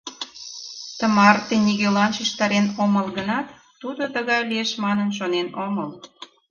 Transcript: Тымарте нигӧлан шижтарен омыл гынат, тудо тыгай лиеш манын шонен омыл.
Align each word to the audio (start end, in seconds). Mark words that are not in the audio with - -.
Тымарте 0.97 1.55
нигӧлан 1.65 2.11
шижтарен 2.17 2.67
омыл 2.83 3.07
гынат, 3.17 3.47
тудо 3.81 4.03
тыгай 4.13 4.41
лиеш 4.49 4.71
манын 4.83 5.09
шонен 5.17 5.47
омыл. 5.65 5.89